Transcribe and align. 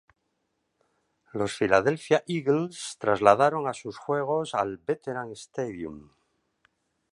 Los 1.31 1.55
Philadelphia 1.59 2.23
Eagles 2.27 2.95
trasladaron 2.97 3.67
a 3.67 3.75
sus 3.75 3.99
juegos 3.99 4.55
al 4.55 4.77
Veterans 4.79 5.39
Stadium. 5.41 6.09